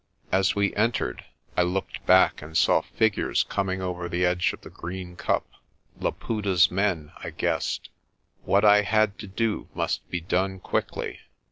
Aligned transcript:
As 0.31 0.55
we 0.55 0.73
entered 0.75 1.25
I 1.55 1.61
looked 1.61 2.03
back, 2.07 2.41
and 2.41 2.57
saw 2.57 2.81
figures 2.81 3.43
coming 3.43 3.83
over 3.83 4.09
the 4.09 4.25
edge 4.25 4.51
of 4.51 4.61
the 4.61 4.71
green 4.71 5.15
cup 5.15 5.45
Laputa's 5.99 6.71
men, 6.71 7.11
I 7.17 7.29
guessed. 7.29 7.89
What 8.43 8.65
I 8.65 8.81
had 8.81 9.19
to 9.19 9.27
do 9.27 9.69
must 9.75 10.09
be 10.09 10.19
done 10.19 10.59
quickly. 10.59 11.19